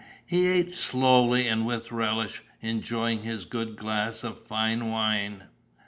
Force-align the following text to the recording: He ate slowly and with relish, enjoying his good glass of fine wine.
He 0.25 0.47
ate 0.47 0.75
slowly 0.75 1.47
and 1.47 1.63
with 1.63 1.91
relish, 1.91 2.41
enjoying 2.59 3.21
his 3.21 3.45
good 3.45 3.75
glass 3.75 4.23
of 4.23 4.41
fine 4.41 4.89
wine. 4.89 5.43